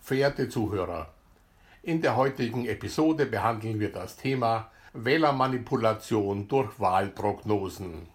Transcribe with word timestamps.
Verehrte 0.00 0.48
Zuhörer, 0.48 1.08
in 1.82 2.02
der 2.02 2.16
heutigen 2.16 2.66
Episode 2.66 3.26
behandeln 3.26 3.80
wir 3.80 3.92
das 3.92 4.16
Thema 4.16 4.70
Wählermanipulation 4.92 6.48
durch 6.48 6.78
Wahlprognosen. 6.80 8.08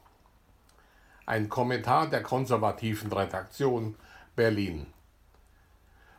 Ein 1.25 1.49
Kommentar 1.49 2.09
der 2.09 2.21
konservativen 2.21 3.11
Redaktion 3.11 3.95
Berlin. 4.35 4.87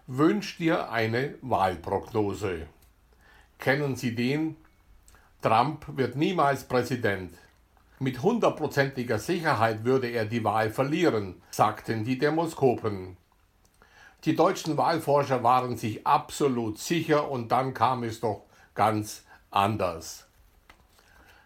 Wünsch 0.07 0.56
dir 0.56 0.90
eine 0.90 1.35
Wahlprognose. 1.42 2.67
Kennen 3.58 3.96
Sie 3.96 4.14
den? 4.14 4.56
Trump 5.42 5.85
wird 5.96 6.17
niemals 6.17 6.64
Präsident. 6.64 7.35
Mit 7.98 8.22
hundertprozentiger 8.22 9.19
Sicherheit 9.19 9.85
würde 9.85 10.08
er 10.08 10.24
die 10.24 10.42
Wahl 10.42 10.71
verlieren, 10.71 11.42
sagten 11.51 12.04
die 12.04 12.19
Demoskopen. 12.19 13.17
Die 14.27 14.35
deutschen 14.35 14.77
Wahlforscher 14.77 15.45
waren 15.45 15.77
sich 15.77 16.05
absolut 16.05 16.80
sicher 16.80 17.30
und 17.30 17.53
dann 17.53 17.73
kam 17.75 18.03
es 18.03 18.19
doch 18.19 18.43
ganz 18.75 19.23
anders. 19.52 20.27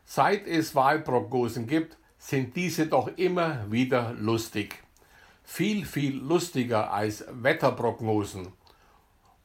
Seit 0.07 0.47
es 0.47 0.75
Wahlprognosen 0.75 1.67
gibt, 1.67 1.99
sind 2.19 2.57
diese 2.57 2.87
doch 2.87 3.09
immer 3.19 3.71
wieder 3.71 4.15
lustig. 4.15 4.83
Viel, 5.45 5.85
viel 5.85 6.17
lustiger 6.17 6.91
als 6.91 7.27
Wetterprognosen. 7.31 8.51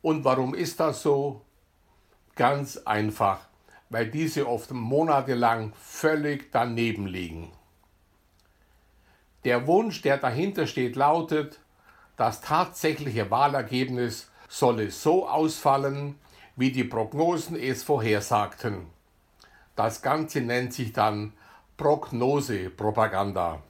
Und 0.02 0.24
warum 0.24 0.56
ist 0.56 0.80
das 0.80 1.02
so? 1.02 1.42
Ganz 2.36 2.78
einfach, 2.78 3.50
weil 3.90 4.10
diese 4.10 4.48
oft 4.48 4.72
monatelang 4.72 5.74
völlig 5.78 6.54
daneben 6.54 7.06
liegen. 7.06 7.52
Der 9.44 9.68
Wunsch, 9.68 10.02
der 10.04 10.20
dahinter 10.20 10.68
steht, 10.68 10.96
lautet, 10.96 11.60
das 12.18 12.42
tatsächliche 12.42 13.30
Wahlergebnis 13.30 14.30
solle 14.48 14.92
so 14.92 15.28
ausfallen, 15.28 16.16
wie 16.56 16.72
die 16.72 16.84
Prognosen 16.84 17.60
es 17.60 17.84
vorhersagten. 17.84 18.88
Das 19.76 20.02
Ganze 20.02 20.42
nennt 20.42 20.74
sich 20.74 20.94
dann 20.94 21.34
Prognosepropaganda. 21.78 23.62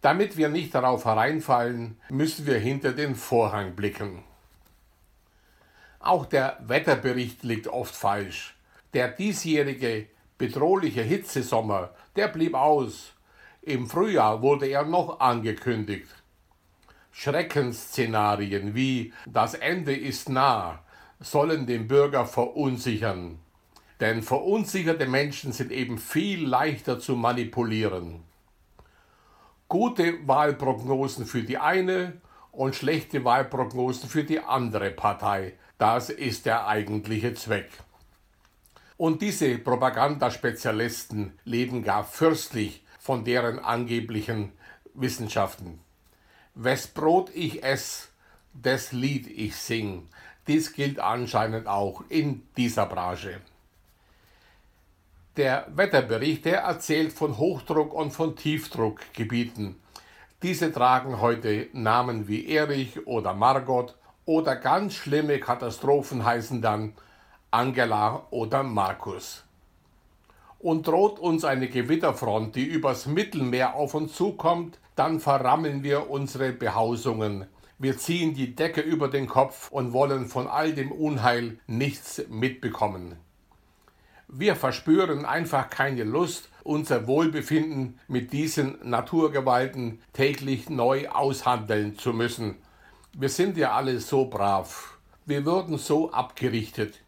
Damit 0.00 0.36
wir 0.36 0.48
nicht 0.48 0.74
darauf 0.74 1.04
hereinfallen, 1.04 1.98
müssen 2.08 2.46
wir 2.46 2.58
hinter 2.58 2.92
den 2.92 3.14
Vorhang 3.14 3.74
blicken. 3.74 4.22
Auch 5.98 6.24
der 6.24 6.58
Wetterbericht 6.60 7.42
liegt 7.42 7.66
oft 7.66 7.94
falsch. 7.94 8.56
Der 8.94 9.08
diesjährige 9.08 10.06
bedrohliche 10.38 11.02
Hitzesommer, 11.02 11.90
der 12.16 12.28
blieb 12.28 12.54
aus. 12.54 13.12
Im 13.60 13.88
Frühjahr 13.88 14.40
wurde 14.40 14.66
er 14.66 14.84
noch 14.84 15.20
angekündigt. 15.20 16.08
Schreckensszenarien 17.18 18.76
wie 18.76 19.12
das 19.26 19.54
Ende 19.54 19.92
ist 19.92 20.28
nah 20.28 20.84
sollen 21.18 21.66
den 21.66 21.88
Bürger 21.88 22.24
verunsichern. 22.26 23.40
Denn 23.98 24.22
verunsicherte 24.22 25.06
Menschen 25.06 25.52
sind 25.52 25.72
eben 25.72 25.98
viel 25.98 26.46
leichter 26.46 27.00
zu 27.00 27.16
manipulieren. 27.16 28.22
Gute 29.66 30.28
Wahlprognosen 30.28 31.26
für 31.26 31.42
die 31.42 31.58
eine 31.58 32.20
und 32.52 32.76
schlechte 32.76 33.24
Wahlprognosen 33.24 34.08
für 34.08 34.22
die 34.22 34.38
andere 34.38 34.92
Partei. 34.92 35.54
Das 35.76 36.10
ist 36.10 36.46
der 36.46 36.68
eigentliche 36.68 37.34
Zweck. 37.34 37.68
Und 38.96 39.22
diese 39.22 39.58
Propagandaspezialisten 39.58 41.36
leben 41.42 41.82
gar 41.82 42.04
fürstlich 42.04 42.84
von 43.00 43.24
deren 43.24 43.58
angeblichen 43.58 44.52
Wissenschaften. 44.94 45.80
Wes 46.54 46.86
Brot 46.88 47.30
ich 47.34 47.62
ess, 47.62 48.08
des 48.52 48.92
Lied 48.92 49.26
ich 49.26 49.56
sing. 49.56 50.08
Dies 50.46 50.72
gilt 50.72 50.98
anscheinend 50.98 51.66
auch 51.66 52.02
in 52.08 52.42
dieser 52.56 52.86
Branche. 52.86 53.40
Der 55.36 55.66
Wetterbericht, 55.68 56.46
der 56.46 56.62
erzählt 56.62 57.12
von 57.12 57.38
Hochdruck 57.38 57.94
und 57.94 58.10
von 58.10 58.34
Tiefdruckgebieten. 58.34 59.76
Diese 60.42 60.72
tragen 60.72 61.20
heute 61.20 61.68
Namen 61.72 62.28
wie 62.28 62.48
Erich 62.48 63.06
oder 63.06 63.34
Margot 63.34 63.94
oder 64.24 64.56
ganz 64.56 64.94
schlimme 64.94 65.38
Katastrophen 65.38 66.24
heißen 66.24 66.60
dann 66.60 66.94
Angela 67.50 68.26
oder 68.30 68.62
Markus. 68.62 69.44
Und 70.58 70.88
droht 70.88 71.18
uns 71.20 71.44
eine 71.44 71.68
Gewitterfront, 71.68 72.56
die 72.56 72.64
übers 72.64 73.06
Mittelmeer 73.06 73.74
auf 73.74 73.94
uns 73.94 74.14
zukommt, 74.14 74.78
dann 74.96 75.20
verrammeln 75.20 75.84
wir 75.84 76.10
unsere 76.10 76.52
Behausungen. 76.52 77.46
Wir 77.78 77.96
ziehen 77.96 78.34
die 78.34 78.56
Decke 78.56 78.80
über 78.80 79.06
den 79.06 79.28
Kopf 79.28 79.70
und 79.70 79.92
wollen 79.92 80.26
von 80.26 80.48
all 80.48 80.72
dem 80.72 80.90
Unheil 80.90 81.58
nichts 81.68 82.24
mitbekommen. 82.28 83.14
Wir 84.26 84.56
verspüren 84.56 85.24
einfach 85.24 85.70
keine 85.70 86.02
Lust, 86.02 86.50
unser 86.64 87.06
Wohlbefinden 87.06 87.98
mit 88.08 88.32
diesen 88.32 88.76
Naturgewalten 88.82 90.00
täglich 90.12 90.68
neu 90.68 91.08
aushandeln 91.08 91.96
zu 91.96 92.12
müssen. 92.12 92.56
Wir 93.12 93.28
sind 93.28 93.56
ja 93.56 93.72
alle 93.72 94.00
so 94.00 94.26
brav. 94.26 94.98
Wir 95.24 95.46
würden 95.46 95.78
so 95.78 96.10
abgerichtet. 96.10 97.00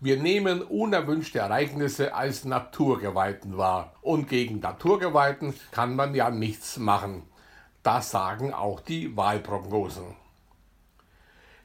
Wir 0.00 0.16
nehmen 0.16 0.62
unerwünschte 0.62 1.40
Ereignisse 1.40 2.14
als 2.14 2.44
Naturgewalten 2.44 3.58
wahr. 3.58 3.94
Und 4.00 4.28
gegen 4.28 4.60
Naturgewalten 4.60 5.54
kann 5.72 5.96
man 5.96 6.14
ja 6.14 6.30
nichts 6.30 6.76
machen. 6.76 7.24
Das 7.82 8.12
sagen 8.12 8.54
auch 8.54 8.78
die 8.80 9.16
Wahlprognosen. 9.16 10.14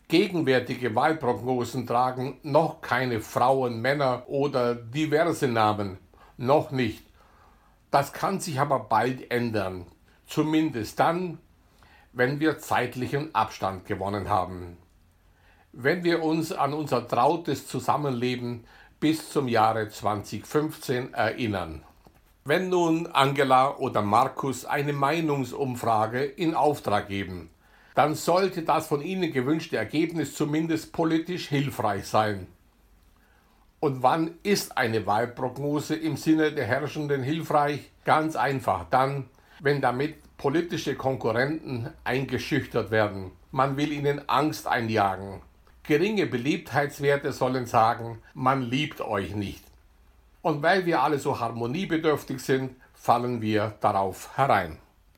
Gegenwärtige 0.08 0.96
Wahlprognosen 0.96 1.86
tragen 1.86 2.40
noch 2.42 2.82
keine 2.82 3.20
Frauen, 3.20 3.82
Männer 3.82 4.24
oder 4.28 4.74
diverse 4.74 5.48
Namen. 5.48 6.00
Noch 6.36 6.72
nicht. 6.72 7.06
Das 7.92 8.14
kann 8.14 8.40
sich 8.40 8.60
aber 8.60 8.80
bald 8.80 9.30
ändern. 9.30 9.86
Zumindest 10.26 11.00
dann, 11.00 11.38
wenn 12.14 12.40
wir 12.40 12.58
zeitlichen 12.58 13.36
Abstand 13.36 13.86
gewonnen 13.86 14.28
haben 14.28 14.78
wenn 15.74 16.04
wir 16.04 16.22
uns 16.22 16.52
an 16.52 16.74
unser 16.74 17.08
trautes 17.08 17.68
Zusammenleben 17.68 18.64
bis 19.00 19.32
zum 19.32 19.48
Jahre 19.48 19.90
2015 19.90 21.16
erinnern. 21.16 21.84
Wenn 22.46 22.70
nun 22.70 23.08
Angela 23.08 23.78
oder 23.78 24.04
Markus 24.04 24.66
eine 24.66 24.94
Meinungsumfrage 24.94 26.24
in 26.24 26.54
Auftrag 26.54 27.08
geben, 27.08 27.50
dann 27.96 28.14
sollte 28.14 28.62
das 28.62 28.88
von 28.88 29.02
ihnen 29.02 29.34
gewünschte 29.34 29.78
Ergebnis 29.78 30.36
zumindest 30.36 30.94
politisch 30.94 31.48
hilfreich 31.48 32.06
sein. 32.06 32.48
Und 33.80 34.04
wann 34.04 34.36
ist 34.44 34.78
eine 34.78 35.06
Wahlprognose 35.08 35.96
im 35.96 36.18
Sinne 36.18 36.52
der 36.52 36.66
Herrschenden 36.66 37.24
hilfreich? 37.24 37.92
Ganz 38.06 38.36
einfach 38.36 38.86
dann, 38.90 39.26
wenn 39.60 39.82
damit 39.82 40.38
politische 40.38 40.96
Konkurrenten 40.96 41.90
eingeschüchtert 42.04 42.92
werden. 42.92 43.32
Man 43.52 43.76
will 43.76 43.92
ihnen 43.92 44.28
Angst 44.30 44.68
einjagen. 44.68 45.42
Geringe 45.86 46.28
Beliebtheitswerte 46.28 47.34
sollen 47.34 47.66
sagen, 47.66 48.20
man 48.34 48.62
liebt 48.62 49.02
euch 49.02 49.36
nicht. 49.36 49.62
Und 50.42 50.64
weil 50.64 50.86
wir 50.86 51.04
alle 51.04 51.20
so 51.20 51.42
harmoniebedürftig 51.42 52.40
sind, 52.40 52.78
fallen 52.94 53.42
wir 53.42 53.76
darauf 53.82 54.38
herein. 54.38 54.78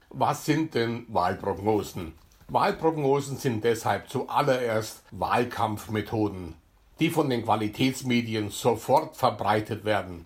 Was 0.09 0.43
sind 0.45 0.73
denn 0.73 1.05
Wahlprognosen? 1.07 2.13
Wahlprognosen 2.47 3.37
sind 3.37 3.63
deshalb 3.63 4.09
zuallererst 4.09 5.03
Wahlkampfmethoden, 5.11 6.55
die 6.99 7.11
von 7.11 7.29
den 7.29 7.43
Qualitätsmedien 7.43 8.49
sofort 8.49 9.15
verbreitet 9.15 9.85
werden. 9.85 10.25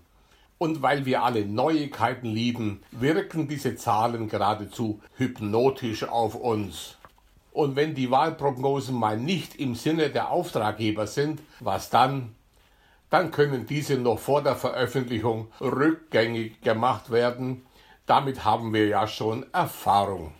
Und 0.57 0.81
weil 0.81 1.05
wir 1.05 1.23
alle 1.23 1.45
Neuigkeiten 1.45 2.27
lieben, 2.27 2.81
wirken 2.91 3.49
diese 3.49 3.75
Zahlen 3.75 4.29
geradezu 4.29 5.01
hypnotisch 5.17 6.03
auf 6.03 6.35
uns. 6.35 6.95
Und 7.59 7.75
wenn 7.75 7.93
die 7.93 8.09
Wahlprognosen 8.09 8.95
mal 8.95 9.17
nicht 9.17 9.57
im 9.57 9.75
Sinne 9.75 10.11
der 10.11 10.31
Auftraggeber 10.31 11.07
sind, 11.07 11.41
was 11.59 11.89
dann? 11.89 12.33
Dann 13.09 13.31
können 13.31 13.65
diese 13.65 13.97
noch 13.97 14.17
vor 14.17 14.41
der 14.41 14.55
Veröffentlichung 14.55 15.49
rückgängig 15.59 16.61
gemacht 16.61 17.11
werden. 17.11 17.65
Damit 18.05 18.45
haben 18.45 18.73
wir 18.73 18.87
ja 18.87 19.07
schon 19.07 19.45
Erfahrung. 19.51 20.31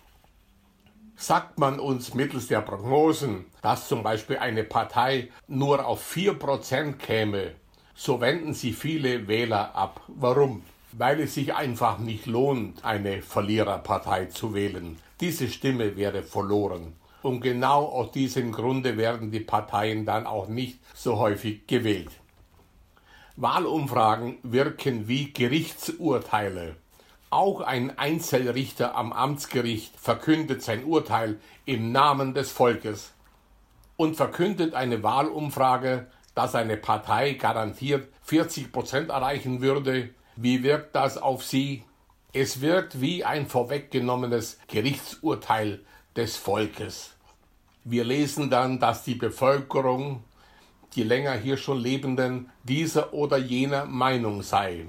Sagt 1.14 1.58
man 1.58 1.78
uns 1.78 2.14
mittels 2.14 2.48
der 2.48 2.62
Prognosen, 2.62 3.44
dass 3.60 3.86
zum 3.86 4.02
Beispiel 4.02 4.38
eine 4.38 4.64
Partei 4.64 5.28
nur 5.46 5.84
auf 5.84 6.16
4% 6.16 6.94
käme, 6.94 7.50
so 7.94 8.22
wenden 8.22 8.54
sie 8.54 8.72
viele 8.72 9.28
Wähler 9.28 9.74
ab. 9.74 10.00
Warum? 10.08 10.62
Weil 10.92 11.20
es 11.20 11.34
sich 11.34 11.54
einfach 11.54 11.98
nicht 11.98 12.24
lohnt, 12.24 12.82
eine 12.82 13.20
Verliererpartei 13.20 14.24
zu 14.24 14.54
wählen. 14.54 14.98
Diese 15.20 15.48
Stimme 15.48 15.98
wäre 15.98 16.22
verloren. 16.22 16.94
Und 17.22 17.40
genau 17.40 17.86
aus 17.86 18.12
diesem 18.12 18.52
Grunde 18.52 18.96
werden 18.96 19.30
die 19.30 19.40
Parteien 19.40 20.06
dann 20.06 20.26
auch 20.26 20.48
nicht 20.48 20.78
so 20.94 21.18
häufig 21.18 21.66
gewählt. 21.66 22.10
Wahlumfragen 23.36 24.38
wirken 24.42 25.08
wie 25.08 25.32
Gerichtsurteile. 25.32 26.76
Auch 27.30 27.60
ein 27.60 27.96
Einzelrichter 27.98 28.96
am 28.96 29.12
Amtsgericht 29.12 29.98
verkündet 29.98 30.62
sein 30.62 30.84
Urteil 30.84 31.38
im 31.64 31.92
Namen 31.92 32.34
des 32.34 32.50
Volkes. 32.50 33.12
und 34.00 34.16
verkündet 34.16 34.72
eine 34.72 35.02
Wahlumfrage, 35.02 36.06
dass 36.34 36.54
eine 36.54 36.78
Partei 36.78 37.34
garantiert 37.34 38.08
40 38.22 38.72
Prozent 38.72 39.10
erreichen 39.10 39.60
würde. 39.60 40.08
Wie 40.36 40.62
wirkt 40.62 40.96
das 40.96 41.18
auf 41.18 41.44
Sie? 41.44 41.84
Es 42.32 42.62
wirkt 42.62 43.02
wie 43.02 43.24
ein 43.24 43.46
vorweggenommenes 43.46 44.58
Gerichtsurteil 44.68 45.84
des 46.16 46.36
Volkes. 46.36 47.14
Wir 47.84 48.04
lesen 48.04 48.50
dann, 48.50 48.78
dass 48.78 49.04
die 49.04 49.14
Bevölkerung, 49.14 50.22
die 50.94 51.02
länger 51.02 51.32
hier 51.32 51.56
schon 51.56 51.78
Lebenden, 51.78 52.50
dieser 52.64 53.14
oder 53.14 53.38
jener 53.38 53.86
Meinung 53.86 54.42
sei. 54.42 54.86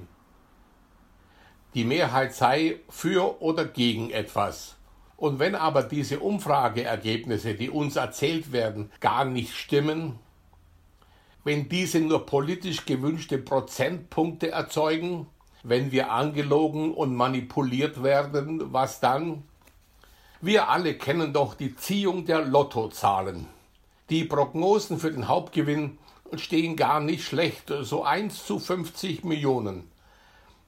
Die 1.74 1.84
Mehrheit 1.84 2.34
sei 2.34 2.80
für 2.88 3.40
oder 3.40 3.64
gegen 3.64 4.10
etwas. 4.10 4.76
Und 5.16 5.38
wenn 5.38 5.54
aber 5.54 5.84
diese 5.84 6.18
Umfrageergebnisse, 6.18 7.54
die 7.54 7.70
uns 7.70 7.96
erzählt 7.96 8.52
werden, 8.52 8.90
gar 9.00 9.24
nicht 9.24 9.54
stimmen, 9.54 10.18
wenn 11.44 11.68
diese 11.68 12.00
nur 12.00 12.26
politisch 12.26 12.84
gewünschte 12.84 13.38
Prozentpunkte 13.38 14.50
erzeugen, 14.50 15.26
wenn 15.62 15.92
wir 15.92 16.10
angelogen 16.10 16.92
und 16.92 17.14
manipuliert 17.14 18.02
werden, 18.02 18.72
was 18.72 19.00
dann? 19.00 19.44
Wir 20.44 20.68
alle 20.68 20.94
kennen 20.94 21.32
doch 21.32 21.54
die 21.54 21.76
Ziehung 21.76 22.24
der 22.24 22.44
Lottozahlen. 22.44 23.46
Die 24.10 24.24
Prognosen 24.24 24.98
für 24.98 25.12
den 25.12 25.28
Hauptgewinn 25.28 25.98
stehen 26.34 26.74
gar 26.74 26.98
nicht 26.98 27.24
schlecht, 27.24 27.72
so 27.82 28.02
1 28.02 28.44
zu 28.44 28.58
50 28.58 29.22
Millionen. 29.22 29.88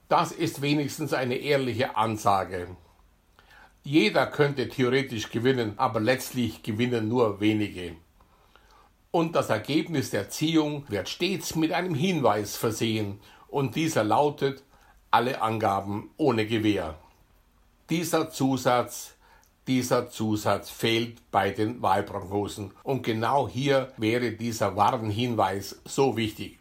Das 0.07 0.31
ist 0.31 0.61
wenigstens 0.61 1.11
eine 1.11 1.35
ehrliche 1.35 1.97
Ansage. 1.97 2.69
Jeder 3.83 4.27
könnte 4.27 4.69
theoretisch 4.69 5.29
gewinnen, 5.29 5.73
aber 5.75 5.99
letztlich 5.99 6.63
gewinnen 6.63 7.09
nur 7.09 7.41
wenige. 7.41 7.97
Und 9.11 9.35
das 9.35 9.49
Ergebnis 9.49 10.09
der 10.09 10.29
Ziehung 10.29 10.85
wird 10.87 11.09
stets 11.09 11.53
mit 11.57 11.73
einem 11.73 11.95
Hinweis 11.95 12.55
versehen, 12.55 13.19
und 13.49 13.75
dieser 13.75 14.05
lautet 14.05 14.63
alle 15.11 15.41
Angaben 15.41 16.11
ohne 16.15 16.47
Gewähr. 16.47 16.95
Dieser 17.89 18.31
Zusatz, 18.31 19.14
dieser 19.67 20.09
Zusatz 20.09 20.69
fehlt 20.69 21.31
bei 21.31 21.49
den 21.49 21.81
Wahlprognosen 21.81 22.71
und 22.83 23.03
genau 23.03 23.47
hier 23.47 23.91
wäre 23.97 24.31
dieser 24.31 24.75
Warnhinweis 24.75 25.81
so 25.85 26.15
wichtig. 26.17 26.59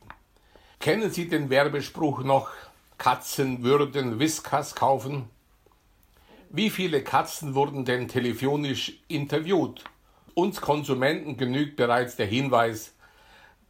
Kennen 0.80 1.10
Sie 1.10 1.28
den 1.28 1.50
Werbespruch 1.50 2.22
noch 2.22 2.50
Katzen 2.98 3.62
würden 3.62 4.18
Whiskas 4.18 4.74
kaufen? 4.74 5.28
Wie 6.50 6.70
viele 6.70 7.02
Katzen 7.02 7.54
wurden 7.54 7.84
denn 7.84 8.08
telefonisch 8.08 9.00
interviewt? 9.08 9.84
Uns 10.34 10.60
Konsumenten 10.60 11.36
genügt 11.36 11.76
bereits 11.76 12.16
der 12.16 12.26
Hinweis, 12.26 12.94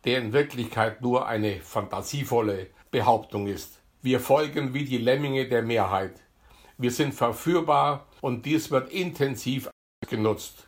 der 0.05 0.19
in 0.19 0.33
Wirklichkeit 0.33 1.01
nur 1.03 1.27
eine 1.27 1.61
fantasievolle 1.61 2.69
Behauptung 2.91 3.47
ist. 3.47 3.81
Wir 4.03 4.21
folgen 4.21 4.75
wie 4.75 4.85
die 4.85 4.99
Lemminge 4.99 5.49
der 5.49 5.63
Mehrheit. 5.63 6.21
Wir 6.77 6.91
sind 6.91 7.15
verführbar 7.15 8.07
und 8.25 8.47
dies 8.47 8.71
wird 8.71 8.91
intensiv 8.91 9.69
genutzt. 10.09 10.67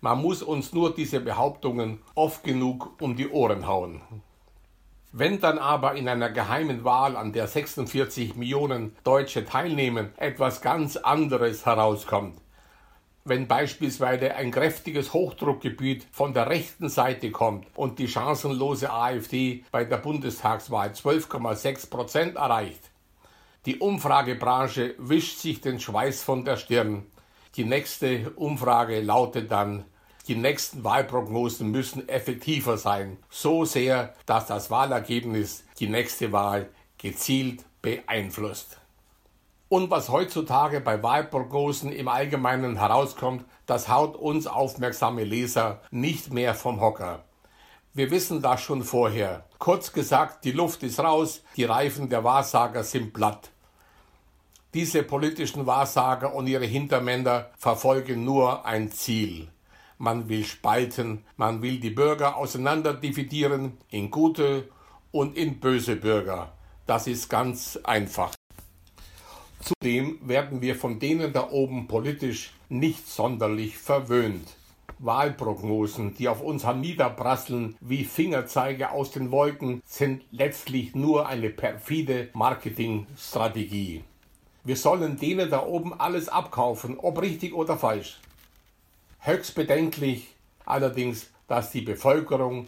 Man 0.00 0.22
muss 0.22 0.42
uns 0.42 0.72
nur 0.72 0.94
diese 0.94 1.20
Behauptungen 1.20 1.98
oft 2.14 2.44
genug 2.44 2.98
um 3.02 3.14
die 3.14 3.28
Ohren 3.28 3.66
hauen. 3.66 4.00
Wenn 5.12 5.38
dann 5.38 5.58
aber 5.58 5.96
in 5.96 6.08
einer 6.08 6.30
geheimen 6.30 6.82
Wahl, 6.82 7.14
an 7.14 7.34
der 7.34 7.46
46 7.46 8.36
Millionen 8.36 8.96
Deutsche 9.04 9.44
teilnehmen, 9.44 10.14
etwas 10.16 10.62
ganz 10.62 10.96
anderes 10.96 11.66
herauskommt, 11.66 12.40
wenn 13.26 13.46
beispielsweise 13.48 14.34
ein 14.34 14.50
kräftiges 14.50 15.12
Hochdruckgebiet 15.12 16.06
von 16.10 16.32
der 16.32 16.48
rechten 16.48 16.88
Seite 16.88 17.32
kommt 17.32 17.66
und 17.74 17.98
die 17.98 18.08
chancenlose 18.08 18.90
AfD 18.90 19.62
bei 19.70 19.84
der 19.84 19.98
Bundestagswahl 19.98 20.88
12,6 20.88 21.90
Prozent 21.90 22.36
erreicht. 22.36 22.85
Die 23.66 23.78
Umfragebranche 23.78 24.94
wischt 24.98 25.38
sich 25.38 25.60
den 25.60 25.80
Schweiß 25.80 26.22
von 26.22 26.44
der 26.44 26.56
Stirn. 26.56 27.06
Die 27.56 27.64
nächste 27.64 28.30
Umfrage 28.36 29.00
lautet 29.00 29.50
dann 29.50 29.84
die 30.28 30.34
nächsten 30.34 30.82
Wahlprognosen 30.82 31.70
müssen 31.70 32.08
effektiver 32.08 32.78
sein, 32.78 33.18
so 33.30 33.64
sehr, 33.64 34.14
dass 34.24 34.46
das 34.46 34.70
Wahlergebnis 34.70 35.64
die 35.78 35.88
nächste 35.88 36.32
Wahl 36.32 36.68
gezielt 36.98 37.64
beeinflusst. 37.80 38.80
Und 39.68 39.90
was 39.90 40.08
heutzutage 40.08 40.80
bei 40.80 41.02
Wahlprognosen 41.02 41.92
im 41.92 42.08
Allgemeinen 42.08 42.76
herauskommt, 42.76 43.44
das 43.66 43.88
haut 43.88 44.16
uns 44.16 44.46
aufmerksame 44.46 45.22
Leser 45.22 45.80
nicht 45.90 46.32
mehr 46.32 46.54
vom 46.54 46.80
Hocker. 46.80 47.24
Wir 47.94 48.10
wissen 48.10 48.42
das 48.42 48.60
schon 48.60 48.82
vorher. 48.82 49.44
Kurz 49.58 49.92
gesagt, 49.92 50.44
die 50.44 50.52
Luft 50.52 50.82
ist 50.82 51.00
raus, 51.00 51.42
die 51.56 51.64
Reifen 51.64 52.08
der 52.08 52.24
Wahrsager 52.24 52.84
sind 52.84 53.12
platt. 53.12 53.50
Diese 54.76 55.02
politischen 55.02 55.66
Wahrsager 55.66 56.34
und 56.34 56.46
ihre 56.46 56.66
Hintermänner 56.66 57.50
verfolgen 57.56 58.24
nur 58.24 58.64
ein 58.64 58.92
Ziel 58.92 59.48
man 59.98 60.28
will 60.28 60.44
spalten, 60.44 61.24
man 61.36 61.62
will 61.62 61.78
die 61.78 61.90
Bürger 61.90 62.36
auseinanderdividieren 62.36 63.78
in 63.90 64.10
gute 64.10 64.68
und 65.10 65.36
in 65.36 65.60
böse 65.60 65.96
Bürger. 65.96 66.52
Das 66.86 67.06
ist 67.06 67.28
ganz 67.28 67.78
einfach. 67.82 68.34
Zudem 69.60 70.18
werden 70.22 70.60
wir 70.60 70.76
von 70.76 70.98
denen 70.98 71.32
da 71.32 71.50
oben 71.50 71.88
politisch 71.88 72.52
nicht 72.68 73.08
sonderlich 73.08 73.78
verwöhnt. 73.78 74.56
Wahlprognosen, 74.98 76.14
die 76.14 76.28
auf 76.28 76.40
uns 76.40 76.64
herniederprasseln 76.64 77.76
wie 77.80 78.04
Fingerzeige 78.04 78.92
aus 78.92 79.10
den 79.10 79.30
Wolken, 79.30 79.82
sind 79.84 80.22
letztlich 80.30 80.94
nur 80.94 81.26
eine 81.26 81.50
perfide 81.50 82.30
Marketingstrategie. 82.32 84.04
Wir 84.66 84.74
sollen 84.74 85.16
denen 85.16 85.48
da 85.48 85.64
oben 85.64 85.94
alles 86.00 86.28
abkaufen, 86.28 86.98
ob 86.98 87.22
richtig 87.22 87.54
oder 87.54 87.78
falsch. 87.78 88.18
Höchst 89.20 89.54
bedenklich 89.54 90.34
allerdings, 90.64 91.28
dass 91.46 91.70
die 91.70 91.82
Bevölkerung 91.82 92.66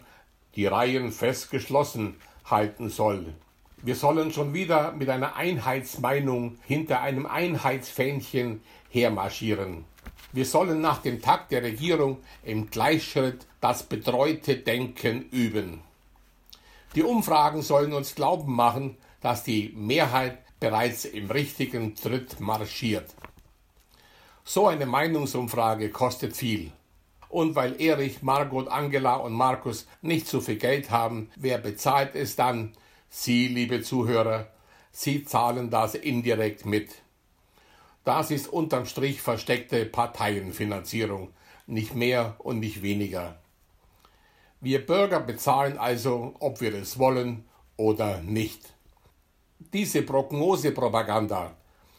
die 0.55 0.65
Reihen 0.65 1.11
fest 1.11 1.51
geschlossen 1.51 2.15
halten 2.45 2.87
soll. 2.87 3.33
Wir 3.81 3.95
sollen 3.95 4.31
schon 4.31 4.53
wieder 4.53 4.93
mit 4.93 5.09
einer 5.09 5.35
Einheitsmeinung 5.35 6.57
hinter 6.65 7.01
einem 7.01 7.25
Einheitsfähnchen 7.25 8.61
hermarschieren. 8.89 9.83
Wir 10.31 10.45
sollen 10.45 10.79
nach 10.79 11.01
dem 11.01 11.21
Takt 11.21 11.51
der 11.51 11.63
Regierung 11.63 12.19
im 12.43 12.69
Gleichschritt 12.69 13.45
das 13.59 13.83
betreute 13.83 14.55
Denken 14.55 15.23
üben. 15.31 15.81
Die 16.95 17.03
Umfragen 17.03 17.61
sollen 17.61 17.91
uns 17.91 18.15
glauben 18.15 18.53
machen, 18.53 18.95
dass 19.19 19.43
die 19.43 19.73
Mehrheit 19.75 20.37
bereits 20.59 21.05
im 21.05 21.31
richtigen 21.31 21.95
Tritt 21.95 22.39
marschiert. 22.39 23.15
So 24.43 24.67
eine 24.67 24.85
Meinungsumfrage 24.85 25.89
kostet 25.89 26.35
viel. 26.35 26.71
Und 27.29 27.55
weil 27.55 27.79
Erich, 27.79 28.23
Margot, 28.23 28.67
Angela 28.67 29.15
und 29.15 29.33
Markus 29.33 29.87
nicht 30.01 30.27
so 30.27 30.41
viel 30.41 30.57
Geld 30.57 30.89
haben, 30.89 31.29
wer 31.35 31.59
bezahlt 31.59 32.15
es 32.15 32.35
dann? 32.35 32.73
Sie, 33.09 33.47
liebe 33.47 33.81
Zuhörer, 33.81 34.47
Sie 34.91 35.23
zahlen 35.23 35.69
das 35.69 35.95
indirekt 35.95 36.65
mit. 36.65 36.89
Das 38.03 38.31
ist 38.31 38.47
unterm 38.47 38.85
Strich 38.85 39.21
versteckte 39.21 39.85
Parteienfinanzierung, 39.85 41.29
nicht 41.67 41.93
mehr 41.93 42.35
und 42.39 42.59
nicht 42.59 42.81
weniger. 42.81 43.37
Wir 44.61 44.85
Bürger 44.85 45.19
bezahlen 45.19 45.77
also, 45.77 46.35
ob 46.39 46.59
wir 46.59 46.73
es 46.73 46.97
wollen 46.97 47.45
oder 47.77 48.21
nicht. 48.21 48.73
Diese 49.59 50.03
Prognosepropaganda 50.03 51.51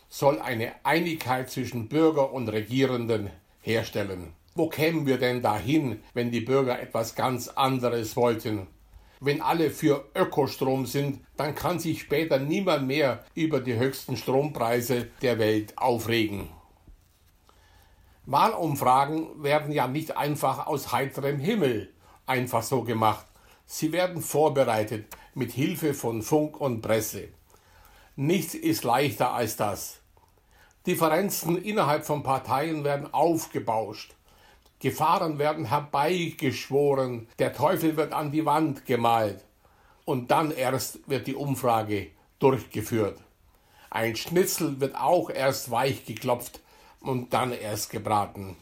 soll 0.08 0.40
eine 0.40 0.72
Einigkeit 0.82 1.50
zwischen 1.50 1.88
Bürger 1.88 2.32
und 2.32 2.48
Regierenden 2.48 3.30
herstellen. 3.60 4.32
Wo 4.54 4.68
kämen 4.68 5.06
wir 5.06 5.18
denn 5.18 5.42
dahin, 5.42 6.02
wenn 6.14 6.30
die 6.30 6.40
Bürger 6.40 6.80
etwas 6.80 7.14
ganz 7.14 7.48
anderes 7.48 8.16
wollten? 8.16 8.66
Wenn 9.20 9.42
alle 9.42 9.70
für 9.70 10.06
Ökostrom 10.14 10.86
sind, 10.86 11.20
dann 11.36 11.54
kann 11.54 11.78
sich 11.78 12.00
später 12.00 12.38
niemand 12.38 12.86
mehr 12.86 13.24
über 13.34 13.60
die 13.60 13.76
höchsten 13.76 14.16
Strompreise 14.16 15.08
der 15.20 15.38
Welt 15.38 15.76
aufregen. 15.76 16.48
Wahlumfragen 18.24 19.42
werden 19.42 19.70
ja 19.70 19.86
nicht 19.86 20.16
einfach 20.16 20.66
aus 20.66 20.92
heiterem 20.92 21.38
Himmel 21.38 21.92
einfach 22.24 22.62
so 22.62 22.82
gemacht. 22.82 23.26
Sie 23.66 23.92
werden 23.92 24.22
vorbereitet 24.22 25.04
mit 25.34 25.52
Hilfe 25.52 25.92
von 25.92 26.22
Funk 26.22 26.58
und 26.58 26.80
Presse. 26.80 27.28
Nichts 28.22 28.52
ist 28.52 28.84
leichter 28.84 29.32
als 29.32 29.56
das. 29.56 30.00
Differenzen 30.86 31.56
innerhalb 31.56 32.04
von 32.04 32.22
Parteien 32.22 32.84
werden 32.84 33.14
aufgebauscht. 33.14 34.14
Gefahren 34.78 35.38
werden 35.38 35.64
herbeigeschworen. 35.64 37.28
Der 37.38 37.54
Teufel 37.54 37.96
wird 37.96 38.12
an 38.12 38.30
die 38.30 38.44
Wand 38.44 38.84
gemalt. 38.84 39.42
Und 40.04 40.30
dann 40.30 40.50
erst 40.50 41.08
wird 41.08 41.28
die 41.28 41.34
Umfrage 41.34 42.08
durchgeführt. 42.40 43.18
Ein 43.88 44.14
Schnitzel 44.16 44.78
wird 44.82 44.96
auch 44.96 45.30
erst 45.30 45.70
weich 45.70 46.04
geklopft 46.04 46.60
und 47.00 47.32
dann 47.32 47.52
erst 47.52 47.88
gebraten. 47.88 48.58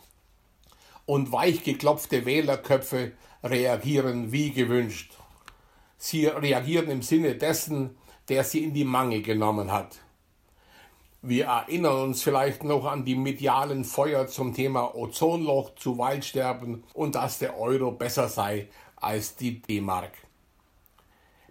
und 1.05 1.33
weichgeklopfte 1.33 2.27
Wählerköpfe 2.27 3.13
reagieren 3.43 4.31
wie 4.31 4.53
gewünscht. 4.53 5.17
Sie 5.97 6.27
reagieren 6.27 6.91
im 6.91 7.03
Sinne 7.03 7.35
dessen, 7.35 7.97
der 8.29 8.45
sie 8.45 8.65
in 8.65 8.75
die 8.75 8.85
Mangel 8.85 9.23
genommen 9.23 9.73
hat. 9.73 9.99
Wir 11.23 11.47
erinnern 11.47 12.03
uns 12.03 12.23
vielleicht 12.23 12.63
noch 12.63 12.85
an 12.85 13.05
die 13.05 13.17
medialen 13.17 13.85
Feuer 13.85 14.29
zum 14.29 14.55
Thema 14.55 14.95
Ozonloch 14.95 15.75
zu 15.75 15.99
Waldsterben 15.99 16.85
und 16.95 17.17
dass 17.17 17.41
der 17.41 17.59
Euro 17.59 17.91
besser 17.91 18.29
sei 18.29 18.69
als 18.97 19.35
die 19.35 19.61
D-Mark. 19.61 20.13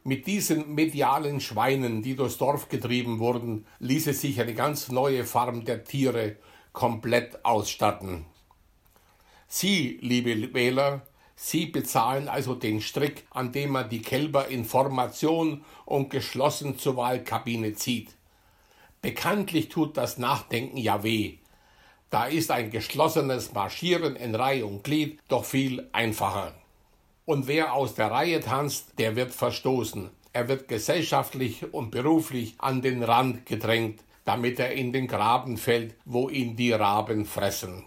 Mit 0.05 0.25
diesen 0.25 0.73
medialen 0.73 1.41
Schweinen, 1.41 2.01
die 2.01 2.15
durchs 2.15 2.37
Dorf 2.37 2.69
getrieben 2.69 3.19
wurden, 3.19 3.65
ließe 3.79 4.13
sich 4.13 4.39
eine 4.39 4.53
ganz 4.53 4.89
neue 4.89 5.25
Farm 5.25 5.65
der 5.65 5.83
Tiere 5.83 6.37
komplett 6.71 7.43
ausstatten. 7.43 8.25
Sie, 9.49 9.97
liebe 10.01 10.53
Wähler, 10.53 11.01
Sie 11.39 11.67
bezahlen 11.67 12.27
also 12.27 12.55
den 12.55 12.81
Strick, 12.81 13.27
an 13.29 13.51
dem 13.51 13.69
man 13.69 13.89
die 13.89 14.01
Kälber 14.01 14.47
in 14.47 14.65
Formation 14.65 15.63
und 15.85 16.09
geschlossen 16.09 16.79
zur 16.79 16.97
Wahlkabine 16.97 17.73
zieht. 17.73 18.09
Bekanntlich 19.03 19.69
tut 19.69 19.97
das 19.97 20.17
Nachdenken 20.17 20.77
ja 20.77 21.03
weh. 21.03 21.37
Da 22.09 22.25
ist 22.25 22.49
ein 22.49 22.71
geschlossenes 22.71 23.53
Marschieren 23.53 24.15
in 24.15 24.33
Reihe 24.33 24.65
und 24.65 24.83
Glied 24.83 25.19
doch 25.27 25.45
viel 25.45 25.87
einfacher. 25.91 26.55
Und 27.25 27.47
wer 27.47 27.73
aus 27.73 27.93
der 27.93 28.09
Reihe 28.09 28.39
tanzt, 28.39 28.97
der 28.97 29.15
wird 29.15 29.31
verstoßen. 29.31 30.09
Er 30.33 30.47
wird 30.47 30.67
gesellschaftlich 30.67 31.71
und 31.71 31.91
beruflich 31.91 32.55
an 32.57 32.81
den 32.81 33.03
Rand 33.03 33.45
gedrängt, 33.45 34.03
damit 34.25 34.59
er 34.59 34.71
in 34.71 34.91
den 34.91 35.07
Graben 35.07 35.57
fällt, 35.57 35.93
wo 36.03 36.29
ihn 36.29 36.55
die 36.55 36.71
Raben 36.71 37.25
fressen. 37.25 37.85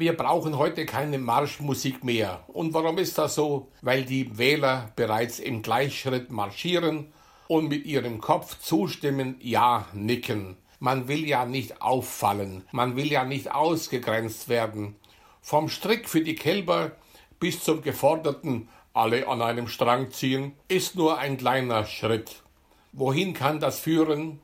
Wir 0.00 0.16
brauchen 0.16 0.56
heute 0.56 0.86
keine 0.86 1.18
Marschmusik 1.18 2.04
mehr. 2.04 2.44
Und 2.46 2.72
warum 2.72 2.98
ist 2.98 3.18
das 3.18 3.34
so? 3.34 3.66
Weil 3.82 4.04
die 4.04 4.38
Wähler 4.38 4.92
bereits 4.94 5.40
im 5.40 5.60
Gleichschritt 5.60 6.30
marschieren 6.30 7.12
und 7.48 7.68
mit 7.68 7.84
ihrem 7.84 8.20
Kopf 8.20 8.60
zustimmen, 8.60 9.34
ja 9.40 9.88
nicken. 9.92 10.56
Man 10.78 11.08
will 11.08 11.26
ja 11.26 11.44
nicht 11.46 11.82
auffallen, 11.82 12.62
man 12.70 12.94
will 12.94 13.10
ja 13.10 13.24
nicht 13.24 13.50
ausgegrenzt 13.50 14.48
werden. 14.48 14.94
Vom 15.40 15.68
Strick 15.68 16.08
für 16.08 16.20
die 16.20 16.36
Kälber 16.36 16.92
bis 17.40 17.64
zum 17.64 17.82
geforderten 17.82 18.68
alle 18.94 19.26
an 19.26 19.42
einem 19.42 19.66
Strang 19.66 20.12
ziehen 20.12 20.52
ist 20.68 20.94
nur 20.94 21.18
ein 21.18 21.38
kleiner 21.38 21.84
Schritt. 21.86 22.44
Wohin 22.92 23.34
kann 23.34 23.58
das 23.58 23.80
führen? 23.80 24.38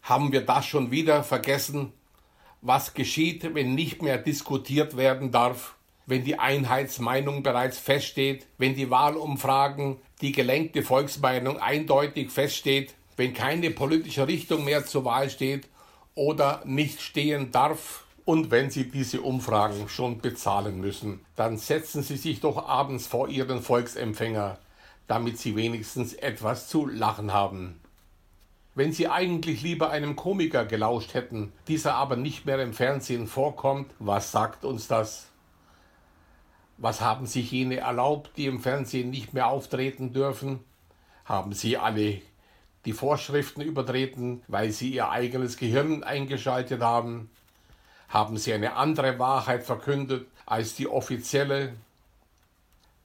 Haben 0.00 0.30
wir 0.30 0.46
das 0.46 0.64
schon 0.64 0.92
wieder 0.92 1.24
vergessen? 1.24 1.92
Was 2.62 2.94
geschieht, 2.94 3.54
wenn 3.54 3.74
nicht 3.74 4.00
mehr 4.00 4.18
diskutiert 4.18 4.96
werden 4.96 5.30
darf? 5.30 5.76
wenn 6.06 6.24
die 6.24 6.38
Einheitsmeinung 6.38 7.42
bereits 7.42 7.78
feststeht, 7.78 8.46
wenn 8.58 8.74
die 8.74 8.90
Wahlumfragen, 8.90 9.98
die 10.20 10.32
gelenkte 10.32 10.82
Volksmeinung 10.82 11.58
eindeutig 11.58 12.30
feststeht, 12.30 12.94
wenn 13.16 13.34
keine 13.34 13.70
politische 13.70 14.26
Richtung 14.26 14.64
mehr 14.64 14.84
zur 14.84 15.04
Wahl 15.04 15.30
steht 15.30 15.68
oder 16.14 16.62
nicht 16.64 17.00
stehen 17.00 17.50
darf, 17.50 18.04
und 18.24 18.52
wenn 18.52 18.70
Sie 18.70 18.88
diese 18.88 19.20
Umfragen 19.20 19.88
schon 19.88 20.20
bezahlen 20.20 20.80
müssen, 20.80 21.24
dann 21.34 21.56
setzen 21.56 22.04
Sie 22.04 22.16
sich 22.16 22.38
doch 22.38 22.68
abends 22.68 23.08
vor 23.08 23.28
Ihren 23.28 23.62
Volksempfänger, 23.62 24.58
damit 25.08 25.38
Sie 25.38 25.56
wenigstens 25.56 26.14
etwas 26.14 26.68
zu 26.68 26.86
lachen 26.86 27.32
haben. 27.32 27.80
Wenn 28.74 28.92
Sie 28.92 29.06
eigentlich 29.06 29.60
lieber 29.60 29.90
einem 29.90 30.16
Komiker 30.16 30.64
gelauscht 30.64 31.12
hätten, 31.12 31.52
dieser 31.68 31.94
aber 31.94 32.16
nicht 32.16 32.46
mehr 32.46 32.58
im 32.58 32.72
Fernsehen 32.72 33.26
vorkommt, 33.26 33.92
was 33.98 34.32
sagt 34.32 34.64
uns 34.64 34.88
das? 34.88 35.28
Was 36.78 37.02
haben 37.02 37.26
sich 37.26 37.50
jene 37.52 37.76
erlaubt, 37.76 38.30
die 38.36 38.46
im 38.46 38.60
Fernsehen 38.60 39.10
nicht 39.10 39.34
mehr 39.34 39.48
auftreten 39.48 40.14
dürfen? 40.14 40.60
Haben 41.26 41.52
sie 41.52 41.76
alle 41.76 42.22
die 42.86 42.94
Vorschriften 42.94 43.60
übertreten, 43.60 44.42
weil 44.48 44.70
sie 44.70 44.88
ihr 44.88 45.10
eigenes 45.10 45.58
Gehirn 45.58 46.02
eingeschaltet 46.02 46.80
haben? 46.80 47.30
Haben 48.08 48.38
sie 48.38 48.54
eine 48.54 48.74
andere 48.76 49.18
Wahrheit 49.18 49.64
verkündet 49.64 50.26
als 50.46 50.74
die 50.74 50.88
offizielle? 50.88 51.74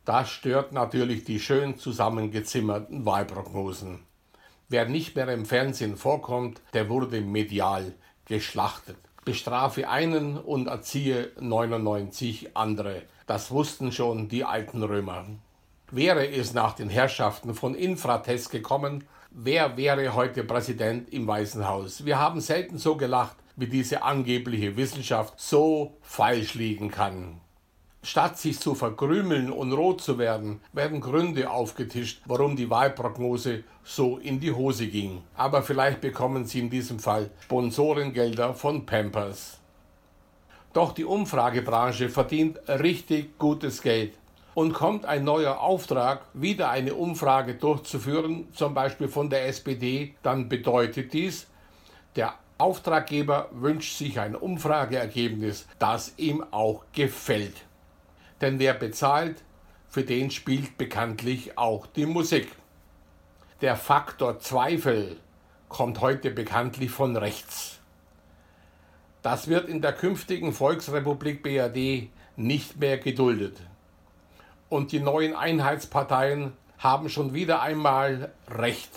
Das 0.05 0.29
stört 0.29 0.71
natürlich 0.71 1.25
die 1.25 1.41
schön 1.41 1.77
zusammengezimmerten 1.77 3.05
Wahlprognosen. 3.05 4.06
Wer 4.69 4.85
nicht 4.85 5.15
mehr 5.15 5.29
im 5.29 5.45
Fernsehen 5.45 5.95
vorkommt, 5.95 6.61
der 6.73 6.89
wurde 6.89 7.21
medial 7.21 7.93
geschlachtet. 8.25 8.97
Bestrafe 9.23 9.87
einen 9.87 10.37
und 10.37 10.67
erziehe 10.67 11.31
99 11.39 12.57
andere. 12.57 13.03
Das 13.27 13.49
wussten 13.49 13.93
schon 13.93 14.27
die 14.27 14.43
alten 14.43 14.83
Römer. 14.83 15.25
Wäre 15.89 16.27
es 16.27 16.53
nach 16.53 16.73
den 16.73 16.89
Herrschaften 16.89 17.53
von 17.53 17.75
Infrates 17.75 18.49
gekommen, 18.49 19.05
wer 19.31 19.77
wäre 19.77 20.13
heute 20.15 20.43
Präsident 20.43 21.13
im 21.13 21.27
Weißen 21.27 21.65
Haus? 21.65 22.03
Wir 22.03 22.19
haben 22.19 22.41
selten 22.41 22.77
so 22.77 22.97
gelacht, 22.97 23.37
wie 23.55 23.67
diese 23.67 24.03
angebliche 24.03 24.75
Wissenschaft 24.75 25.39
so 25.39 25.95
falsch 26.01 26.55
liegen 26.55 26.91
kann. 26.91 27.39
Statt 28.03 28.37
sich 28.37 28.59
zu 28.59 28.75
verkrümeln 28.75 29.51
und 29.51 29.73
rot 29.73 30.01
zu 30.01 30.17
werden, 30.17 30.61
werden 30.71 31.01
Gründe 31.01 31.49
aufgetischt, 31.49 32.21
warum 32.25 32.55
die 32.55 32.69
Wahlprognose 32.69 33.63
so 33.83 34.17
in 34.17 34.39
die 34.39 34.51
Hose 34.51 34.87
ging. 34.87 35.23
Aber 35.35 35.61
vielleicht 35.61 36.01
bekommen 36.01 36.45
Sie 36.45 36.59
in 36.59 36.69
diesem 36.69 36.99
Fall 36.99 37.29
Sponsorengelder 37.41 38.53
von 38.53 38.85
Pampers. 38.85 39.59
Doch 40.73 40.93
die 40.93 41.05
Umfragebranche 41.05 42.09
verdient 42.09 42.59
richtig 42.67 43.37
gutes 43.39 43.81
Geld. 43.81 44.13
Und 44.53 44.73
kommt 44.73 45.05
ein 45.05 45.23
neuer 45.23 45.59
Auftrag, 45.59 46.21
wieder 46.33 46.69
eine 46.69 46.95
Umfrage 46.95 47.55
durchzuführen, 47.55 48.47
zum 48.53 48.73
Beispiel 48.73 49.07
von 49.07 49.29
der 49.29 49.47
SPD, 49.47 50.15
dann 50.23 50.49
bedeutet 50.49 51.13
dies, 51.13 51.47
der 52.15 52.33
Auftraggeber 52.57 53.49
wünscht 53.51 53.97
sich 53.97 54.19
ein 54.19 54.35
Umfrageergebnis, 54.35 55.67
das 55.77 56.13
ihm 56.17 56.43
auch 56.49 56.85
gefällt. 56.91 57.66
Denn 58.41 58.59
wer 58.59 58.73
bezahlt, 58.73 59.43
für 59.89 60.03
den 60.03 60.31
spielt 60.31 60.77
bekanntlich 60.77 61.57
auch 61.57 61.87
die 61.87 62.05
Musik. 62.05 62.51
Der 63.61 63.75
Faktor 63.75 64.39
Zweifel 64.39 65.17
kommt 65.69 66.01
heute 66.01 66.31
bekanntlich 66.31 66.91
von 66.91 67.15
rechts. 67.15 67.79
Das 69.23 69.47
wird 69.47 69.67
in 69.67 69.81
der 69.81 69.93
künftigen 69.93 70.53
Volksrepublik 70.53 71.41
BRD 71.41 72.09
nicht 72.35 72.77
mehr 72.77 72.97
geduldet. 72.97 73.57
Und 74.69 74.91
die 74.91 74.99
neuen 74.99 75.35
Einheitsparteien 75.35 76.53
haben 76.77 77.09
schon 77.09 77.33
wieder 77.33 77.61
einmal 77.61 78.31
Recht. 78.49 78.91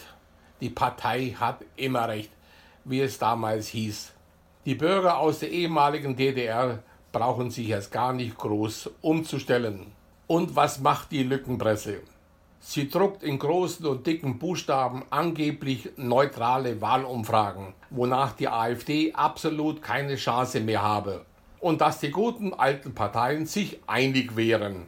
Die 0.60 0.68
Partei 0.68 1.34
hat 1.38 1.64
immer 1.76 2.08
Recht, 2.08 2.30
wie 2.84 3.00
es 3.00 3.18
damals 3.18 3.68
hieß. 3.68 4.12
Die 4.66 4.74
Bürger 4.74 5.18
aus 5.18 5.38
der 5.38 5.50
ehemaligen 5.50 6.16
DDR 6.16 6.82
brauchen 7.12 7.50
sich 7.50 7.68
erst 7.68 7.92
gar 7.92 8.12
nicht 8.12 8.36
groß 8.36 8.90
umzustellen. 9.00 9.92
Und 10.26 10.54
was 10.56 10.80
macht 10.80 11.10
die 11.12 11.22
Lückenpresse? 11.22 12.00
Sie 12.60 12.88
druckt 12.88 13.22
in 13.22 13.38
großen 13.38 13.86
und 13.86 14.06
dicken 14.06 14.38
Buchstaben 14.38 15.04
angeblich 15.10 15.90
neutrale 15.96 16.80
Wahlumfragen, 16.80 17.72
wonach 17.88 18.32
die 18.32 18.48
AfD 18.48 19.12
absolut 19.14 19.82
keine 19.82 20.16
Chance 20.16 20.60
mehr 20.60 20.82
habe 20.82 21.24
und 21.60 21.80
dass 21.80 22.00
die 22.00 22.10
guten 22.10 22.52
alten 22.52 22.94
Parteien 22.94 23.46
sich 23.46 23.80
einig 23.86 24.36
wären. 24.36 24.86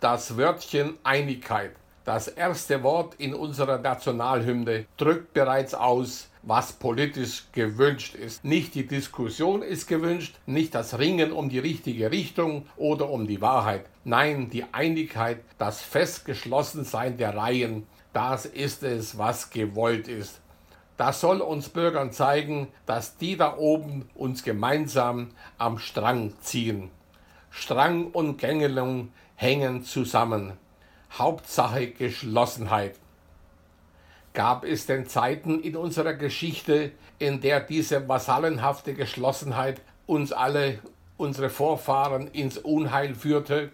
Das 0.00 0.36
Wörtchen 0.36 0.94
Einigkeit, 1.04 1.72
das 2.04 2.26
erste 2.26 2.82
Wort 2.82 3.14
in 3.16 3.34
unserer 3.34 3.78
Nationalhymne, 3.78 4.86
drückt 4.96 5.32
bereits 5.32 5.74
aus, 5.74 6.28
was 6.42 6.72
politisch 6.72 7.44
gewünscht 7.52 8.14
ist. 8.14 8.44
Nicht 8.44 8.74
die 8.74 8.86
Diskussion 8.86 9.62
ist 9.62 9.86
gewünscht, 9.86 10.34
nicht 10.46 10.74
das 10.74 10.98
Ringen 10.98 11.32
um 11.32 11.48
die 11.48 11.60
richtige 11.60 12.10
Richtung 12.10 12.66
oder 12.76 13.08
um 13.08 13.26
die 13.26 13.40
Wahrheit. 13.40 13.86
Nein, 14.04 14.50
die 14.50 14.64
Einigkeit, 14.72 15.40
das 15.58 15.82
Festgeschlossensein 15.82 17.16
der 17.16 17.36
Reihen, 17.36 17.86
das 18.12 18.44
ist 18.44 18.82
es, 18.82 19.16
was 19.16 19.50
gewollt 19.50 20.08
ist. 20.08 20.40
Das 20.96 21.20
soll 21.20 21.40
uns 21.40 21.68
Bürgern 21.68 22.12
zeigen, 22.12 22.68
dass 22.86 23.16
die 23.16 23.36
da 23.36 23.56
oben 23.56 24.08
uns 24.14 24.44
gemeinsam 24.44 25.30
am 25.58 25.78
Strang 25.78 26.34
ziehen. 26.40 26.90
Strang 27.50 28.06
und 28.06 28.38
Gängelung 28.38 29.12
hängen 29.36 29.84
zusammen. 29.84 30.52
Hauptsache 31.12 31.88
Geschlossenheit. 31.88 32.98
Gab 34.34 34.64
es 34.64 34.86
denn 34.86 35.06
Zeiten 35.06 35.60
in 35.60 35.76
unserer 35.76 36.14
Geschichte, 36.14 36.92
in 37.18 37.40
der 37.40 37.60
diese 37.60 38.08
vasallenhafte 38.08 38.94
Geschlossenheit 38.94 39.82
uns 40.06 40.32
alle, 40.32 40.78
unsere 41.18 41.50
Vorfahren, 41.50 42.28
ins 42.28 42.56
Unheil 42.56 43.14
führte? 43.14 43.70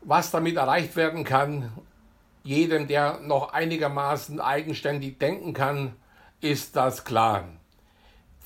Was 0.00 0.32
damit 0.32 0.56
erreicht 0.56 0.96
werden 0.96 1.22
kann, 1.22 1.72
jedem, 2.42 2.88
der 2.88 3.20
noch 3.20 3.52
einigermaßen 3.52 4.40
eigenständig 4.40 5.18
denken 5.18 5.52
kann, 5.52 5.94
ist 6.40 6.74
das 6.74 7.04
klar. 7.04 7.44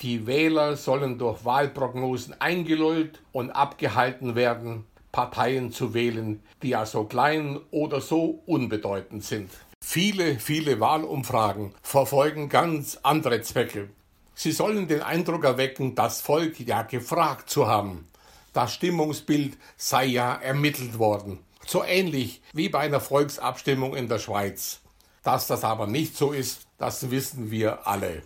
Die 0.02 0.26
Wähler 0.26 0.76
sollen 0.76 1.16
durch 1.16 1.46
Wahlprognosen 1.46 2.38
eingelullt 2.38 3.22
und 3.32 3.50
abgehalten 3.50 4.34
werden, 4.34 4.84
Parteien 5.10 5.72
zu 5.72 5.94
wählen, 5.94 6.42
die 6.62 6.68
ja 6.68 6.84
so 6.84 7.04
klein 7.04 7.58
oder 7.70 8.02
so 8.02 8.42
unbedeutend 8.44 9.24
sind. 9.24 9.50
Viele, 9.88 10.40
viele 10.40 10.80
Wahlumfragen 10.80 11.72
verfolgen 11.80 12.48
ganz 12.48 12.98
andere 13.04 13.40
Zwecke. 13.42 13.88
Sie 14.34 14.50
sollen 14.50 14.88
den 14.88 15.00
Eindruck 15.00 15.44
erwecken, 15.44 15.94
das 15.94 16.20
Volk 16.20 16.58
ja 16.58 16.82
gefragt 16.82 17.48
zu 17.48 17.68
haben. 17.68 18.08
Das 18.52 18.74
Stimmungsbild 18.74 19.56
sei 19.76 20.06
ja 20.06 20.34
ermittelt 20.34 20.98
worden. 20.98 21.38
So 21.64 21.84
ähnlich 21.84 22.42
wie 22.52 22.68
bei 22.68 22.80
einer 22.80 23.00
Volksabstimmung 23.00 23.94
in 23.94 24.08
der 24.08 24.18
Schweiz. 24.18 24.80
Dass 25.22 25.46
das 25.46 25.62
aber 25.62 25.86
nicht 25.86 26.16
so 26.16 26.32
ist, 26.32 26.66
das 26.78 27.12
wissen 27.12 27.52
wir 27.52 27.86
alle. 27.86 28.24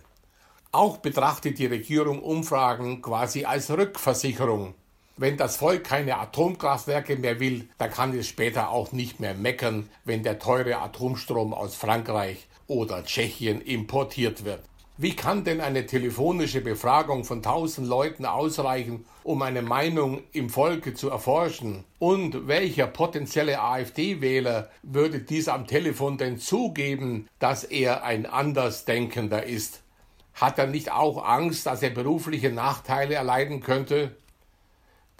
Auch 0.71 0.97
betrachtet 0.97 1.59
die 1.59 1.67
Regierung 1.67 2.23
Umfragen 2.23 3.03
quasi 3.03 3.45
als 3.45 3.69
Rückversicherung. 3.69 4.73
Wenn 5.17 5.37
das 5.37 5.57
Volk 5.57 5.83
keine 5.83 6.17
Atomkraftwerke 6.17 7.15
mehr 7.15 7.39
will, 7.39 7.67
dann 7.77 7.91
kann 7.91 8.17
es 8.17 8.27
später 8.27 8.69
auch 8.69 8.91
nicht 8.91 9.19
mehr 9.19 9.33
meckern, 9.33 9.89
wenn 10.05 10.23
der 10.23 10.39
teure 10.39 10.77
Atomstrom 10.77 11.53
aus 11.53 11.75
Frankreich 11.75 12.47
oder 12.67 13.03
Tschechien 13.03 13.61
importiert 13.61 14.45
wird. 14.45 14.61
Wie 14.97 15.15
kann 15.15 15.43
denn 15.43 15.61
eine 15.61 15.85
telefonische 15.85 16.61
Befragung 16.61 17.23
von 17.23 17.41
tausend 17.41 17.87
Leuten 17.87 18.25
ausreichen, 18.25 19.05
um 19.23 19.41
eine 19.41 19.61
Meinung 19.61 20.21
im 20.31 20.49
Volke 20.49 20.93
zu 20.93 21.09
erforschen? 21.09 21.85
Und 21.97 22.47
welcher 22.47 22.87
potenzielle 22.87 23.61
AfD-Wähler 23.61 24.69
würde 24.83 25.19
dies 25.19 25.47
am 25.47 25.65
Telefon 25.65 26.17
denn 26.17 26.37
zugeben, 26.37 27.27
dass 27.39 27.63
er 27.63 28.03
ein 28.03 28.27
Andersdenkender 28.27 29.43
ist? 29.43 29.81
Hat 30.33 30.59
er 30.59 30.67
nicht 30.67 30.91
auch 30.91 31.25
Angst, 31.25 31.65
dass 31.65 31.81
er 31.81 31.89
berufliche 31.89 32.51
Nachteile 32.51 33.15
erleiden 33.15 33.61
könnte? 33.61 34.15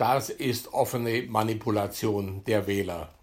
Das 0.02 0.32
ist 0.32 0.74
offene 0.74 1.28
Manipulation 1.30 2.44
der 2.46 2.66
Wähler. 2.66 3.14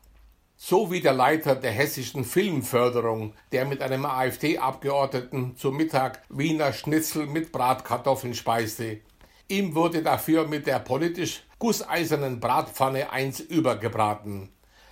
So 0.57 0.93
wie 0.93 1.01
der 1.01 1.13
Leiter 1.13 1.57
der 1.57 1.73
hessischen 1.73 2.25
Filmförderung, 2.25 3.35
der 3.51 3.65
mit 3.65 3.83
einem 3.83 4.07
AfD-Abgeordneten 4.07 5.57
zu 5.57 5.73
Mittag 5.73 6.23
Wiener 6.29 6.73
Schnitzel 6.73 7.27
mit 7.27 7.51
Bratkartoffeln 7.51 8.33
speiste. 8.33 9.01
Ihm 9.49 9.75
wurde 9.75 10.05
dafür 10.05 10.47
mit 10.47 10.69
der 10.69 10.79
politisch 10.79 11.43
gusseisernen 11.59 12.39
Bratpfanne 12.39 13.11
eins 13.11 13.41
übergebraten. 13.41 14.49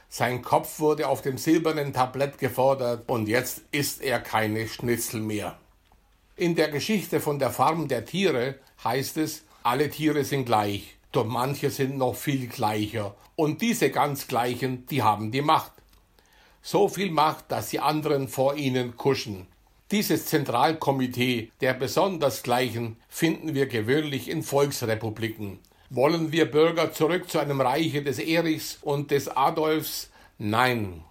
Sein 0.09 0.43
Kopf 0.43 0.81
wurde 0.81 1.07
auf 1.07 1.23
dem 1.23 1.39
silbernen 1.39 1.93
Tablett 1.93 2.39
gefordert 2.39 3.09
und 3.09 3.29
jetzt 3.29 3.63
isst 3.71 4.03
er 4.03 4.19
keine 4.19 4.67
Schnitzel 4.67 5.21
mehr. 5.21 5.57
In 6.35 6.57
der 6.57 6.69
Geschichte 6.69 7.21
von 7.21 7.39
der 7.39 7.51
Farm 7.51 7.87
der 7.87 8.05
Tiere 8.05 8.57
heißt 8.83 9.19
es, 9.19 9.45
alle 9.63 9.89
Tiere 9.89 10.25
sind 10.25 10.47
gleich, 10.47 10.96
doch 11.13 11.25
manche 11.25 11.71
sind 11.71 11.99
noch 11.99 12.15
viel 12.15 12.47
gleicher. 12.49 13.15
Und 13.37 13.63
diese 13.63 13.91
ganz 13.91 14.27
gleichen, 14.27 14.87
die 14.87 15.03
haben 15.03 15.31
die 15.31 15.43
Macht. 15.43 15.73
So 16.63 16.89
viel 16.89 17.11
Macht, 17.11 17.53
dass 17.53 17.71
die 17.71 17.81
anderen 17.81 18.29
vor 18.29 18.57
ihnen 18.57 18.97
kuschen. 18.97 19.47
Dieses 19.93 20.27
Zentralkomitee 20.27 21.53
der 21.61 21.75
besonders 21.75 22.43
Gleichen 22.43 22.97
finden 23.09 23.55
wir 23.55 23.67
gewöhnlich 23.67 24.29
in 24.29 24.43
Volksrepubliken. 24.43 25.61
Wollen 25.91 26.33
wir 26.33 26.51
Bürger 26.51 26.93
zurück 26.93 27.31
zu 27.31 27.39
einem 27.39 27.61
Reiche 27.61 28.03
des 28.03 28.19
Erichs 28.19 28.79
und 28.83 29.13
des 29.13 29.29
Adolfs? 29.29 30.11
Nein. 30.39 31.05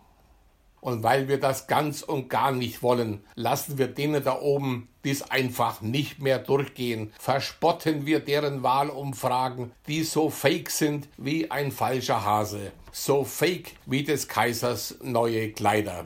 Und 0.85 1.01
weil 1.01 1.27
wir 1.27 1.39
das 1.39 1.65
ganz 1.65 2.03
und 2.03 2.29
gar 2.29 2.51
nicht 2.51 2.83
wollen, 2.83 3.23
lassen 3.33 3.79
wir 3.79 3.87
denen 3.87 4.23
da 4.23 4.39
oben 4.39 4.87
dies 5.03 5.23
einfach 5.23 5.81
nicht 5.81 6.21
mehr 6.21 6.37
durchgehen. 6.37 7.11
Verspotten 7.17 8.05
wir 8.05 8.19
deren 8.19 8.61
Wahlumfragen, 8.61 9.71
die 9.87 10.03
so 10.03 10.29
fake 10.29 10.69
sind 10.69 11.07
wie 11.17 11.49
ein 11.49 11.71
falscher 11.71 12.23
Hase. 12.23 12.71
So 12.91 13.23
fake 13.23 13.71
wie 13.87 14.03
des 14.03 14.27
Kaisers 14.27 14.99
neue 15.01 15.53
Kleider. 15.53 16.05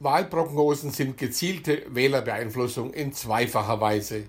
Wahlprognosen 0.00 0.90
sind 0.90 1.16
gezielte 1.16 1.84
Wählerbeeinflussung 1.86 2.92
in 2.92 3.12
zweifacher 3.12 3.80
Weise. 3.80 4.24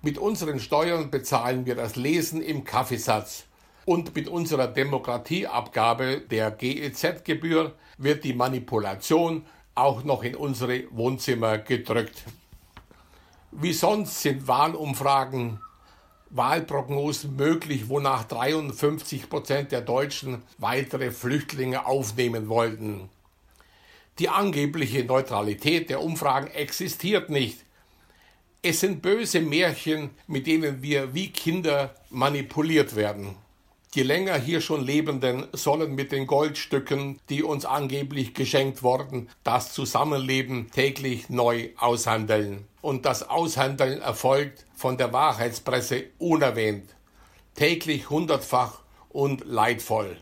Mit 0.00 0.16
unseren 0.16 0.60
Steuern 0.60 1.10
bezahlen 1.10 1.66
wir 1.66 1.74
das 1.74 1.96
Lesen 1.96 2.40
im 2.40 2.62
Kaffeesatz 2.62 3.46
und 3.90 4.14
mit 4.14 4.28
unserer 4.28 4.68
Demokratieabgabe 4.68 6.20
der 6.20 6.52
GEZ-Gebühr 6.52 7.74
wird 7.98 8.22
die 8.22 8.34
Manipulation 8.34 9.44
auch 9.74 10.04
noch 10.04 10.22
in 10.22 10.36
unsere 10.36 10.84
Wohnzimmer 10.92 11.58
gedrückt. 11.58 12.22
Wie 13.50 13.72
sonst 13.72 14.22
sind 14.22 14.46
Wahlumfragen, 14.46 15.58
Wahlprognosen 16.30 17.34
möglich, 17.34 17.88
wonach 17.88 18.22
53 18.22 19.28
Prozent 19.28 19.72
der 19.72 19.80
Deutschen 19.80 20.42
weitere 20.58 21.10
Flüchtlinge 21.10 21.84
aufnehmen 21.84 22.48
wollten. 22.48 23.08
Die 24.20 24.28
angebliche 24.28 25.04
Neutralität 25.04 25.90
der 25.90 26.00
Umfragen 26.00 26.46
existiert 26.52 27.28
nicht. 27.28 27.64
Es 28.62 28.78
sind 28.78 29.02
böse 29.02 29.40
Märchen, 29.40 30.10
mit 30.28 30.46
denen 30.46 30.80
wir 30.80 31.12
wie 31.12 31.32
Kinder 31.32 31.92
manipuliert 32.10 32.94
werden. 32.94 33.34
Die 33.94 34.04
länger 34.04 34.38
hier 34.38 34.60
schon 34.60 34.84
Lebenden 34.84 35.48
sollen 35.52 35.96
mit 35.96 36.12
den 36.12 36.28
Goldstücken, 36.28 37.18
die 37.28 37.42
uns 37.42 37.64
angeblich 37.64 38.34
geschenkt 38.34 38.84
wurden, 38.84 39.28
das 39.42 39.72
Zusammenleben 39.72 40.70
täglich 40.70 41.28
neu 41.28 41.70
aushandeln. 41.76 42.68
Und 42.82 43.04
das 43.04 43.28
Aushandeln 43.28 44.00
erfolgt 44.00 44.64
von 44.76 44.96
der 44.96 45.12
Wahrheitspresse 45.12 46.04
unerwähnt, 46.18 46.94
täglich 47.56 48.08
hundertfach 48.10 48.78
und 49.08 49.44
leidvoll. 49.44 50.16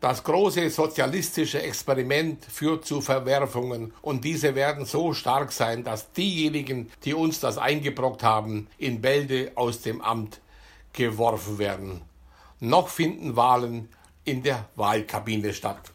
Das 0.00 0.24
große 0.24 0.68
sozialistische 0.70 1.62
Experiment 1.62 2.44
führt 2.44 2.86
zu 2.86 3.02
Verwerfungen 3.02 3.94
und 4.02 4.24
diese 4.24 4.56
werden 4.56 4.84
so 4.84 5.12
stark 5.12 5.52
sein, 5.52 5.84
dass 5.84 6.10
diejenigen, 6.10 6.90
die 7.04 7.14
uns 7.14 7.38
das 7.38 7.56
eingebrockt 7.56 8.24
haben, 8.24 8.66
in 8.78 9.00
Bälde 9.00 9.52
aus 9.54 9.80
dem 9.82 10.00
Amt 10.00 10.40
geworfen 10.92 11.58
werden 11.58 12.02
noch 12.60 12.88
finden 12.88 13.36
Wahlen 13.36 13.88
in 14.24 14.42
der 14.42 14.68
Wahlkabine 14.74 15.52
statt. 15.52 15.92